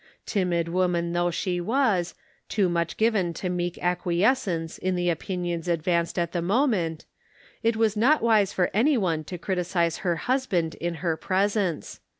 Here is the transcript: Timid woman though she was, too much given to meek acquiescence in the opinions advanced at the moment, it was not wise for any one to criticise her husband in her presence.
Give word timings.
Timid 0.25 0.67
woman 0.67 1.13
though 1.13 1.29
she 1.29 1.61
was, 1.61 2.15
too 2.49 2.69
much 2.69 2.97
given 2.97 3.35
to 3.35 3.49
meek 3.49 3.77
acquiescence 3.79 4.79
in 4.79 4.95
the 4.95 5.11
opinions 5.11 5.67
advanced 5.67 6.17
at 6.17 6.31
the 6.31 6.41
moment, 6.41 7.05
it 7.61 7.75
was 7.75 7.95
not 7.95 8.23
wise 8.23 8.51
for 8.51 8.71
any 8.73 8.97
one 8.97 9.23
to 9.25 9.37
criticise 9.37 9.97
her 9.97 10.15
husband 10.15 10.73
in 10.73 10.95
her 11.05 11.15
presence. 11.15 11.99